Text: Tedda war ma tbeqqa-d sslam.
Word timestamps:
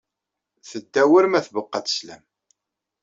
Tedda 0.69 1.03
war 1.11 1.25
ma 1.29 1.39
tbeqqa-d 1.45 1.87
sslam. 1.89 2.23